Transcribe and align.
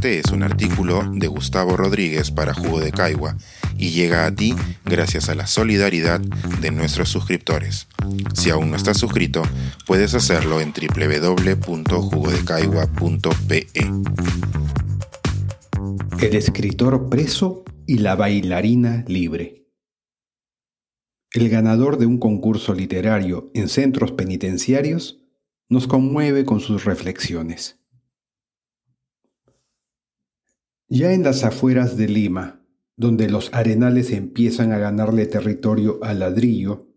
Este 0.00 0.18
es 0.18 0.32
un 0.32 0.42
artículo 0.42 1.02
de 1.12 1.26
Gustavo 1.26 1.76
Rodríguez 1.76 2.30
para 2.30 2.54
Jugo 2.54 2.80
de 2.80 2.90
Caigua 2.90 3.36
y 3.76 3.90
llega 3.90 4.24
a 4.24 4.34
ti 4.34 4.54
gracias 4.86 5.28
a 5.28 5.34
la 5.34 5.46
solidaridad 5.46 6.20
de 6.20 6.70
nuestros 6.70 7.10
suscriptores. 7.10 7.86
Si 8.32 8.48
aún 8.48 8.70
no 8.70 8.78
estás 8.78 8.96
suscrito, 8.96 9.42
puedes 9.86 10.14
hacerlo 10.14 10.62
en 10.62 10.72
www.jugodecaigua.pe. 10.72 13.66
El 16.18 16.34
escritor 16.34 17.10
preso 17.10 17.62
y 17.86 17.98
la 17.98 18.16
bailarina 18.16 19.04
libre. 19.06 19.66
El 21.34 21.50
ganador 21.50 21.98
de 21.98 22.06
un 22.06 22.16
concurso 22.16 22.72
literario 22.72 23.50
en 23.52 23.68
centros 23.68 24.12
penitenciarios 24.12 25.20
nos 25.68 25.86
conmueve 25.86 26.46
con 26.46 26.60
sus 26.60 26.86
reflexiones. 26.86 27.79
Ya 30.92 31.12
en 31.12 31.22
las 31.22 31.44
afueras 31.44 31.96
de 31.96 32.08
Lima, 32.08 32.64
donde 32.96 33.30
los 33.30 33.54
arenales 33.54 34.10
empiezan 34.10 34.72
a 34.72 34.78
ganarle 34.78 35.24
territorio 35.26 36.00
al 36.02 36.18
ladrillo, 36.18 36.88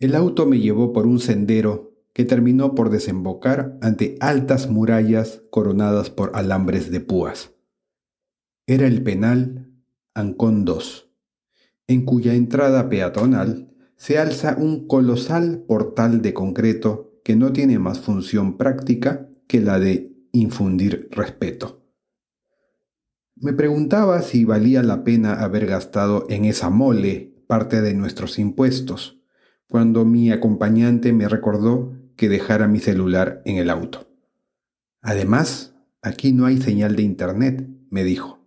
el 0.00 0.14
auto 0.14 0.44
me 0.44 0.60
llevó 0.60 0.92
por 0.92 1.06
un 1.06 1.18
sendero 1.18 1.94
que 2.12 2.26
terminó 2.26 2.74
por 2.74 2.90
desembocar 2.90 3.78
ante 3.80 4.16
altas 4.20 4.68
murallas 4.68 5.40
coronadas 5.48 6.10
por 6.10 6.32
alambres 6.34 6.90
de 6.90 7.00
púas. 7.00 7.52
Era 8.66 8.86
el 8.86 9.02
penal 9.02 9.72
Ancón 10.12 10.66
II, 10.68 10.82
en 11.86 12.04
cuya 12.04 12.34
entrada 12.34 12.90
peatonal 12.90 13.72
se 13.96 14.18
alza 14.18 14.56
un 14.58 14.86
colosal 14.86 15.64
portal 15.66 16.20
de 16.20 16.34
concreto 16.34 17.18
que 17.24 17.34
no 17.34 17.54
tiene 17.54 17.78
más 17.78 17.98
función 17.98 18.58
práctica 18.58 19.30
que 19.46 19.62
la 19.62 19.78
de 19.78 20.12
infundir 20.32 21.08
respeto. 21.10 21.81
Me 23.42 23.52
preguntaba 23.52 24.22
si 24.22 24.44
valía 24.44 24.84
la 24.84 25.02
pena 25.02 25.42
haber 25.42 25.66
gastado 25.66 26.26
en 26.28 26.44
esa 26.44 26.70
mole 26.70 27.34
parte 27.48 27.82
de 27.82 27.92
nuestros 27.92 28.38
impuestos, 28.38 29.20
cuando 29.66 30.04
mi 30.04 30.30
acompañante 30.30 31.12
me 31.12 31.28
recordó 31.28 31.92
que 32.14 32.28
dejara 32.28 32.68
mi 32.68 32.78
celular 32.78 33.42
en 33.44 33.56
el 33.56 33.68
auto. 33.68 34.08
Además, 35.00 35.74
aquí 36.02 36.32
no 36.32 36.46
hay 36.46 36.58
señal 36.58 36.94
de 36.94 37.02
Internet, 37.02 37.68
me 37.90 38.04
dijo, 38.04 38.46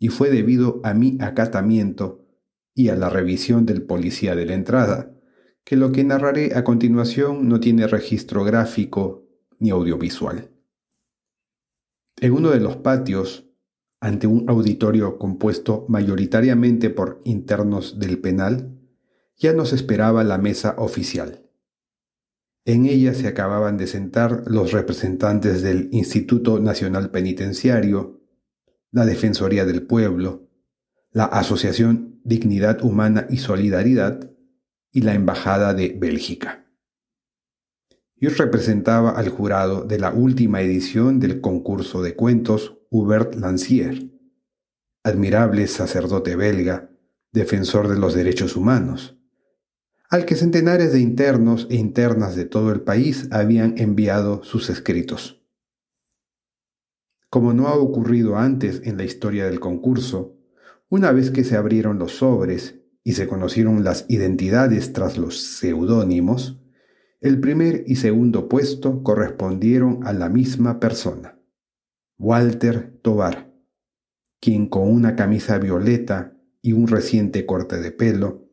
y 0.00 0.08
fue 0.08 0.28
debido 0.28 0.80
a 0.82 0.92
mi 0.92 1.18
acatamiento 1.20 2.26
y 2.74 2.88
a 2.88 2.96
la 2.96 3.08
revisión 3.08 3.64
del 3.64 3.82
policía 3.82 4.34
de 4.34 4.46
la 4.46 4.54
entrada, 4.54 5.14
que 5.62 5.76
lo 5.76 5.92
que 5.92 6.02
narraré 6.02 6.56
a 6.56 6.64
continuación 6.64 7.48
no 7.48 7.60
tiene 7.60 7.86
registro 7.86 8.42
gráfico 8.42 9.24
ni 9.60 9.70
audiovisual. 9.70 10.50
En 12.20 12.32
uno 12.32 12.50
de 12.50 12.58
los 12.58 12.78
patios 12.78 13.45
ante 14.06 14.28
un 14.28 14.48
auditorio 14.48 15.18
compuesto 15.18 15.84
mayoritariamente 15.88 16.90
por 16.90 17.20
internos 17.24 17.98
del 17.98 18.20
penal, 18.20 18.78
ya 19.36 19.52
nos 19.52 19.72
esperaba 19.72 20.22
la 20.22 20.38
mesa 20.38 20.76
oficial. 20.78 21.42
En 22.64 22.86
ella 22.86 23.14
se 23.14 23.26
acababan 23.26 23.76
de 23.76 23.88
sentar 23.88 24.44
los 24.46 24.70
representantes 24.70 25.60
del 25.60 25.88
Instituto 25.90 26.60
Nacional 26.60 27.10
Penitenciario, 27.10 28.20
la 28.92 29.06
Defensoría 29.06 29.64
del 29.64 29.82
Pueblo, 29.82 30.50
la 31.10 31.24
Asociación 31.24 32.20
Dignidad 32.22 32.84
Humana 32.84 33.26
y 33.28 33.38
Solidaridad 33.38 34.30
y 34.92 35.00
la 35.00 35.14
Embajada 35.14 35.74
de 35.74 35.96
Bélgica. 35.98 36.64
Yo 38.14 38.30
representaba 38.30 39.10
al 39.10 39.30
jurado 39.30 39.82
de 39.82 39.98
la 39.98 40.12
última 40.12 40.60
edición 40.60 41.18
del 41.18 41.40
concurso 41.40 42.02
de 42.02 42.14
cuentos 42.14 42.75
Hubert 42.98 43.34
Lancier, 43.34 44.10
admirable 45.04 45.66
sacerdote 45.66 46.34
belga, 46.34 46.90
defensor 47.30 47.88
de 47.88 47.98
los 47.98 48.14
derechos 48.14 48.56
humanos, 48.56 49.18
al 50.08 50.24
que 50.24 50.34
centenares 50.34 50.94
de 50.94 51.00
internos 51.00 51.66
e 51.68 51.76
internas 51.76 52.36
de 52.36 52.46
todo 52.46 52.72
el 52.72 52.80
país 52.80 53.28
habían 53.32 53.76
enviado 53.76 54.42
sus 54.44 54.70
escritos. 54.70 55.44
Como 57.28 57.52
no 57.52 57.68
ha 57.68 57.74
ocurrido 57.74 58.38
antes 58.38 58.80
en 58.84 58.96
la 58.96 59.04
historia 59.04 59.44
del 59.44 59.60
concurso, 59.60 60.38
una 60.88 61.12
vez 61.12 61.30
que 61.30 61.44
se 61.44 61.54
abrieron 61.54 61.98
los 61.98 62.12
sobres 62.12 62.80
y 63.04 63.12
se 63.12 63.28
conocieron 63.28 63.84
las 63.84 64.06
identidades 64.08 64.94
tras 64.94 65.18
los 65.18 65.38
seudónimos, 65.42 66.62
el 67.20 67.40
primer 67.40 67.84
y 67.86 67.96
segundo 67.96 68.48
puesto 68.48 69.02
correspondieron 69.02 70.00
a 70.06 70.14
la 70.14 70.30
misma 70.30 70.80
persona. 70.80 71.35
Walter 72.18 72.98
Tovar, 73.02 73.52
quien 74.40 74.68
con 74.68 74.90
una 74.90 75.16
camisa 75.16 75.58
violeta 75.58 76.34
y 76.62 76.72
un 76.72 76.88
reciente 76.88 77.44
corte 77.44 77.78
de 77.78 77.90
pelo, 77.90 78.48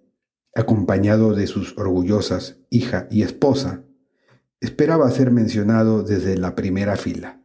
acompañado 0.53 1.33
de 1.33 1.47
sus 1.47 1.77
orgullosas 1.77 2.59
hija 2.69 3.07
y 3.09 3.21
esposa, 3.21 3.85
esperaba 4.59 5.09
ser 5.11 5.31
mencionado 5.31 6.03
desde 6.03 6.37
la 6.37 6.55
primera 6.55 6.97
fila. 6.97 7.41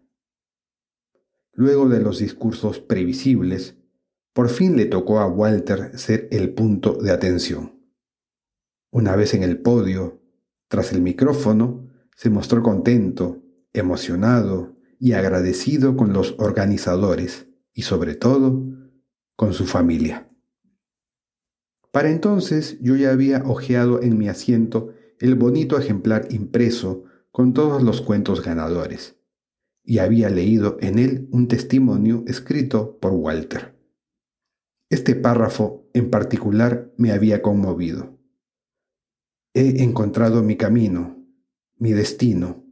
Luego 1.52 1.88
de 1.88 2.00
los 2.00 2.18
discursos 2.18 2.80
previsibles, 2.80 3.76
por 4.32 4.48
fin 4.48 4.76
le 4.76 4.86
tocó 4.86 5.20
a 5.20 5.26
Walter 5.26 5.96
ser 5.98 6.26
el 6.32 6.52
punto 6.52 6.94
de 6.94 7.12
atención. 7.12 7.80
Una 8.90 9.14
vez 9.14 9.34
en 9.34 9.44
el 9.44 9.60
podio, 9.60 10.20
tras 10.66 10.92
el 10.92 11.00
micrófono, 11.00 11.88
se 12.16 12.28
mostró 12.28 12.62
contento, 12.62 13.40
emocionado 13.72 14.77
y 14.98 15.12
agradecido 15.12 15.96
con 15.96 16.12
los 16.12 16.34
organizadores 16.38 17.46
y 17.72 17.82
sobre 17.82 18.14
todo 18.14 18.64
con 19.36 19.54
su 19.54 19.66
familia. 19.66 20.28
Para 21.92 22.10
entonces 22.10 22.78
yo 22.80 22.96
ya 22.96 23.12
había 23.12 23.42
hojeado 23.44 24.02
en 24.02 24.18
mi 24.18 24.28
asiento 24.28 24.92
el 25.20 25.34
bonito 25.34 25.78
ejemplar 25.78 26.28
impreso 26.30 27.04
con 27.30 27.54
todos 27.54 27.82
los 27.82 28.00
cuentos 28.00 28.42
ganadores 28.42 29.16
y 29.84 29.98
había 30.00 30.28
leído 30.28 30.76
en 30.80 30.98
él 30.98 31.28
un 31.32 31.48
testimonio 31.48 32.24
escrito 32.26 32.98
por 33.00 33.12
Walter. 33.12 33.74
Este 34.90 35.14
párrafo 35.14 35.88
en 35.94 36.10
particular 36.10 36.92
me 36.96 37.12
había 37.12 37.42
conmovido. 37.42 38.18
He 39.54 39.82
encontrado 39.82 40.42
mi 40.42 40.56
camino, 40.56 41.24
mi 41.76 41.92
destino. 41.92 42.64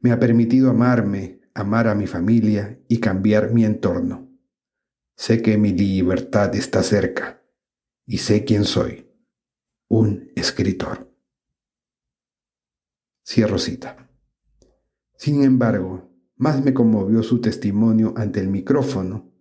Me 0.00 0.12
ha 0.12 0.20
permitido 0.20 0.70
amarme, 0.70 1.40
amar 1.56 1.88
a 1.88 1.94
mi 1.94 2.06
familia 2.06 2.78
y 2.86 3.00
cambiar 3.00 3.52
mi 3.52 3.64
entorno. 3.64 4.28
Sé 5.16 5.40
que 5.40 5.56
mi 5.56 5.72
libertad 5.72 6.54
está 6.54 6.82
cerca 6.82 7.42
y 8.04 8.18
sé 8.18 8.44
quién 8.44 8.64
soy, 8.64 9.10
un 9.88 10.30
escritor. 10.36 11.10
Cierro 13.24 13.58
cita. 13.58 14.10
Sin 15.16 15.42
embargo, 15.42 16.10
más 16.36 16.62
me 16.62 16.74
conmovió 16.74 17.22
su 17.22 17.40
testimonio 17.40 18.12
ante 18.16 18.40
el 18.40 18.48
micrófono, 18.48 19.32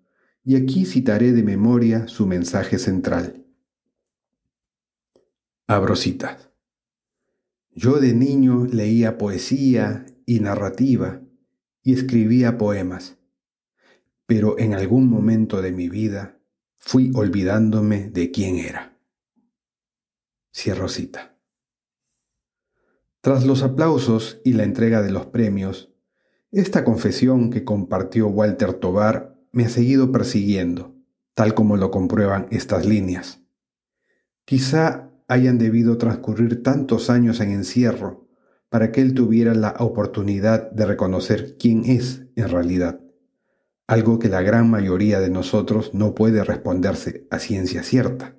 y 0.42 0.56
aquí 0.56 0.86
citaré 0.86 1.34
de 1.34 1.44
memoria 1.44 2.08
su 2.08 2.26
mensaje 2.26 2.80
central. 2.80 3.46
Abro. 5.68 5.96
Yo 7.72 8.00
de 8.00 8.14
niño 8.14 8.66
leía 8.66 9.18
poesía 9.18 10.06
y 10.26 10.40
narrativa 10.40 11.25
y 11.86 11.94
escribía 11.94 12.58
poemas, 12.58 13.16
pero 14.26 14.58
en 14.58 14.74
algún 14.74 15.08
momento 15.08 15.62
de 15.62 15.72
mi 15.72 15.88
vida 15.88 16.42
fui 16.78 17.12
olvidándome 17.14 18.10
de 18.10 18.32
quién 18.32 18.58
era. 18.58 18.98
Cierro 20.52 20.90
cita. 20.90 21.38
Tras 23.22 23.46
los 23.46 23.62
aplausos 23.62 24.42
y 24.44 24.54
la 24.54 24.64
entrega 24.64 25.04
de 25.04 25.12
los 25.12 25.28
premios, 25.28 25.94
esta 26.52 26.84
confesión 26.84 27.52
que 27.52 27.64
compartió 27.64 28.28
Walter 28.28 28.74
Tobar 28.74 29.40
me 29.52 29.66
ha 29.66 29.70
seguido 29.70 30.12
persiguiendo, 30.12 30.96
tal 31.36 31.54
como 31.54 31.78
lo 31.78 31.92
comprueban 31.92 32.48
estas 32.50 32.88
líneas. 32.88 33.44
Quizá 34.44 35.12
hayan 35.28 35.60
debido 35.60 36.00
transcurrir 36.00 36.64
tantos 36.64 37.12
años 37.12 37.40
en 37.42 37.52
encierro 37.52 38.25
para 38.76 38.92
que 38.92 39.00
él 39.00 39.14
tuviera 39.14 39.54
la 39.54 39.74
oportunidad 39.80 40.70
de 40.72 40.86
reconocer 40.86 41.56
quién 41.58 41.86
es 41.86 42.26
en 42.36 42.50
realidad, 42.50 43.00
algo 43.88 44.20
que 44.20 44.28
la 44.28 44.42
gran 44.42 44.70
mayoría 44.70 45.22
de 45.22 45.30
nosotros 45.30 45.94
no 45.94 46.14
puede 46.14 46.44
responderse 46.44 47.26
a 47.32 47.40
ciencia 47.40 47.84
cierta. 47.84 48.36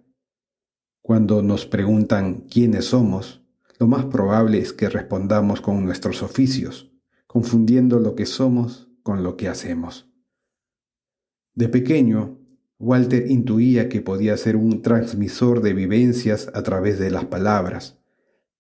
Cuando 1.01 1.41
nos 1.41 1.65
preguntan 1.65 2.43
quiénes 2.51 2.85
somos, 2.85 3.47
lo 3.79 3.87
más 3.87 4.05
probable 4.05 4.59
es 4.59 4.75
que 4.75 4.91
respondamos 4.91 5.63
con 5.63 5.83
nuestros 5.87 6.23
oficios, 6.23 6.93
confundiendo 7.27 7.99
lo 7.99 8.15
que 8.15 8.27
somos 8.27 8.91
con 9.03 9.23
lo 9.23 9.39
que 9.39 9.49
hacemos. 9.49 10.13
De 11.55 11.71
pequeño, 11.71 12.39
Walter 12.79 13.31
intuía 13.31 13.89
que 13.89 14.03
podía 14.03 14.37
ser 14.37 14.57
un 14.57 14.83
transmisor 14.83 15.63
de 15.63 15.73
vivencias 15.73 16.51
a 16.53 16.63
través 16.63 16.99
de 16.99 17.11
las 17.11 17.25
palabras, 17.25 17.97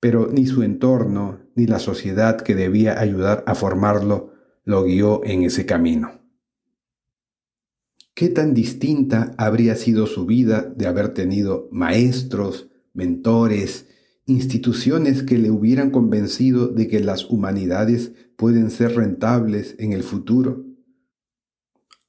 pero 0.00 0.26
ni 0.32 0.46
su 0.46 0.62
entorno 0.62 1.44
ni 1.56 1.66
la 1.66 1.80
sociedad 1.80 2.40
que 2.40 2.54
debía 2.54 3.00
ayudar 3.00 3.42
a 3.46 3.54
formarlo 3.54 4.32
lo 4.64 4.84
guió 4.84 5.24
en 5.24 5.42
ese 5.42 5.66
camino. 5.66 6.20
¿Qué 8.14 8.28
tan 8.28 8.54
distinta 8.54 9.34
habría 9.36 9.74
sido 9.74 10.06
su 10.06 10.26
vida 10.26 10.62
de 10.62 10.86
haber 10.86 11.12
tenido 11.12 11.68
maestros, 11.70 12.68
mentores, 12.94 13.88
instituciones 14.26 15.22
que 15.22 15.38
le 15.38 15.50
hubieran 15.50 15.90
convencido 15.90 16.68
de 16.68 16.88
que 16.88 17.00
las 17.00 17.24
humanidades 17.26 18.12
pueden 18.36 18.70
ser 18.70 18.96
rentables 18.96 19.76
en 19.78 19.92
el 19.92 20.02
futuro? 20.02 20.64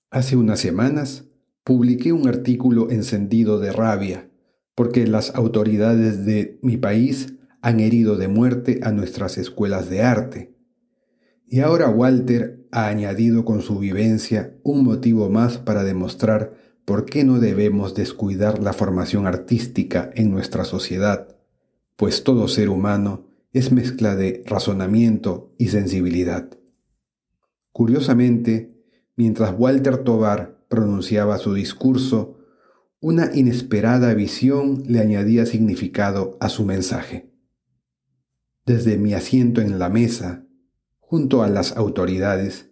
Hace 0.10 0.38
unas 0.38 0.60
semanas 0.60 1.26
publiqué 1.64 2.14
un 2.14 2.28
artículo 2.28 2.90
encendido 2.90 3.60
de 3.60 3.72
rabia 3.72 4.30
porque 4.76 5.08
las 5.08 5.36
autoridades 5.36 6.26
de 6.26 6.60
mi 6.62 6.78
país 6.78 7.34
han 7.68 7.82
herido 7.82 8.16
de 8.16 8.30
muerte 8.30 8.80
a 8.84 8.94
nuestras 8.94 9.38
escuelas 9.38 9.90
de 9.90 10.02
arte. 10.02 10.56
Y 11.46 11.60
ahora 11.60 11.90
Walter 11.90 12.66
ha 12.72 12.88
añadido 12.88 13.44
con 13.44 13.62
su 13.62 13.78
vivencia 13.78 14.56
un 14.64 14.86
motivo 14.86 15.30
más 15.30 15.58
para 15.58 15.84
demostrar 15.84 16.54
por 16.86 17.04
qué 17.04 17.26
no 17.26 17.40
debemos 17.40 17.94
descuidar 17.94 18.64
la 18.64 18.72
formación 18.72 19.28
artística 19.28 20.12
en 20.16 20.32
nuestra 20.32 20.64
sociedad, 20.64 21.36
pues 21.98 22.24
todo 22.24 22.48
ser 22.48 22.70
humano 22.70 23.28
es 23.52 23.74
mezcla 23.74 24.16
de 24.16 24.44
razonamiento 24.46 25.54
y 25.58 25.68
sensibilidad. 25.68 26.50
Curiosamente, 27.74 28.82
mientras 29.18 29.54
Walter 29.58 30.06
Tovar 30.06 30.64
pronunciaba 30.70 31.38
su 31.38 31.54
discurso, 31.54 32.38
una 33.02 33.36
inesperada 33.36 34.14
visión 34.14 34.84
le 34.88 35.02
añadía 35.02 35.46
significado 35.46 36.38
a 36.40 36.48
su 36.48 36.64
mensaje. 36.64 37.27
Desde 38.68 38.98
mi 38.98 39.14
asiento 39.14 39.62
en 39.62 39.80
la 39.80 39.88
mesa, 39.88 40.44
junto 41.00 41.42
a 41.42 41.48
las 41.48 41.78
autoridades, 41.78 42.70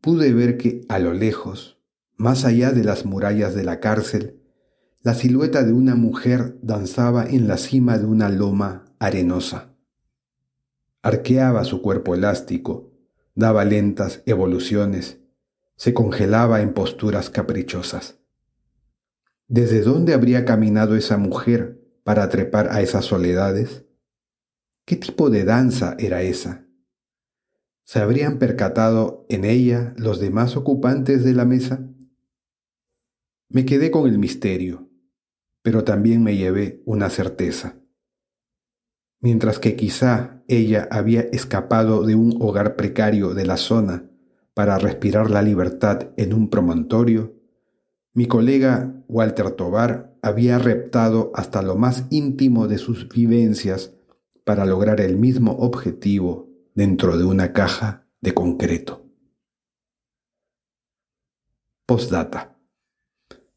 pude 0.00 0.32
ver 0.32 0.56
que 0.56 0.82
a 0.88 1.00
lo 1.00 1.14
lejos, 1.14 1.82
más 2.16 2.44
allá 2.44 2.70
de 2.70 2.84
las 2.84 3.04
murallas 3.04 3.52
de 3.56 3.64
la 3.64 3.80
cárcel, 3.80 4.40
la 5.00 5.14
silueta 5.14 5.64
de 5.64 5.72
una 5.72 5.96
mujer 5.96 6.58
danzaba 6.62 7.26
en 7.26 7.48
la 7.48 7.56
cima 7.56 7.98
de 7.98 8.04
una 8.04 8.28
loma 8.28 8.94
arenosa. 9.00 9.74
Arqueaba 11.02 11.64
su 11.64 11.82
cuerpo 11.82 12.14
elástico, 12.14 12.92
daba 13.34 13.64
lentas 13.64 14.22
evoluciones, 14.26 15.18
se 15.74 15.92
congelaba 15.92 16.60
en 16.60 16.72
posturas 16.72 17.30
caprichosas. 17.30 18.20
¿Desde 19.48 19.80
dónde 19.80 20.14
habría 20.14 20.44
caminado 20.44 20.94
esa 20.94 21.16
mujer 21.16 21.82
para 22.04 22.28
trepar 22.28 22.68
a 22.70 22.80
esas 22.80 23.06
soledades? 23.06 23.86
¿Qué 24.84 24.96
tipo 24.96 25.30
de 25.30 25.44
danza 25.44 25.94
era 25.98 26.22
esa? 26.22 26.66
¿Se 27.84 28.00
habrían 28.00 28.38
percatado 28.38 29.26
en 29.28 29.44
ella 29.44 29.94
los 29.96 30.18
demás 30.18 30.56
ocupantes 30.56 31.22
de 31.22 31.34
la 31.34 31.44
mesa? 31.44 31.88
Me 33.48 33.64
quedé 33.64 33.92
con 33.92 34.08
el 34.08 34.18
misterio, 34.18 34.90
pero 35.62 35.84
también 35.84 36.24
me 36.24 36.36
llevé 36.36 36.82
una 36.84 37.10
certeza. 37.10 37.76
Mientras 39.20 39.60
que 39.60 39.76
quizá 39.76 40.42
ella 40.48 40.88
había 40.90 41.20
escapado 41.20 42.04
de 42.04 42.16
un 42.16 42.38
hogar 42.40 42.74
precario 42.74 43.34
de 43.34 43.46
la 43.46 43.58
zona 43.58 44.10
para 44.52 44.78
respirar 44.78 45.30
la 45.30 45.42
libertad 45.42 46.10
en 46.16 46.34
un 46.34 46.50
promontorio, 46.50 47.36
mi 48.14 48.26
colega 48.26 49.04
Walter 49.06 49.52
Tovar 49.52 50.18
había 50.22 50.58
reptado 50.58 51.30
hasta 51.34 51.62
lo 51.62 51.76
más 51.76 52.06
íntimo 52.10 52.66
de 52.66 52.78
sus 52.78 53.08
vivencias 53.08 53.94
para 54.44 54.64
lograr 54.64 55.00
el 55.00 55.16
mismo 55.16 55.52
objetivo 55.52 56.48
dentro 56.74 57.16
de 57.16 57.24
una 57.24 57.52
caja 57.52 58.06
de 58.20 58.34
concreto. 58.34 59.04
Postdata. 61.86 62.56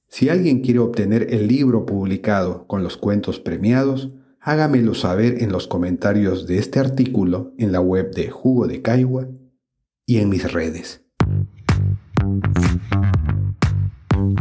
Si 0.08 0.30
alguien 0.30 0.62
quiere 0.62 0.80
obtener 0.80 1.34
el 1.34 1.48
libro 1.48 1.86
publicado 1.86 2.68
con 2.68 2.84
los 2.84 2.98
cuentos 2.98 3.40
premiados, 3.40 4.12
hágamelo 4.40 4.94
saber 4.94 5.42
en 5.42 5.52
los 5.52 5.68
comentarios 5.68 6.48
de 6.48 6.58
este 6.58 6.80
artículo 6.80 7.54
en 7.58 7.72
la 7.72 7.82
web 7.82 8.14
de 8.14 8.30
Jugo 8.30 8.68
de 8.68 8.82
Caigua 8.82 9.28
y 10.06 10.18
en 10.18 10.30
mis 10.30 10.52
redes. 10.52 11.02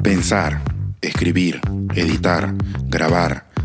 Pensar, 0.03 0.61
escribir, 1.01 1.61
editar, 1.95 2.55
grabar, 2.89 3.51